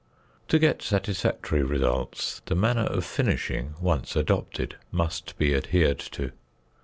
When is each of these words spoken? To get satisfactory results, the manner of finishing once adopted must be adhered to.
To 0.47 0.57
get 0.57 0.81
satisfactory 0.81 1.61
results, 1.61 2.41
the 2.47 2.55
manner 2.55 2.85
of 2.85 3.05
finishing 3.05 3.75
once 3.79 4.15
adopted 4.15 4.77
must 4.91 5.37
be 5.37 5.53
adhered 5.53 5.99
to. 5.99 6.31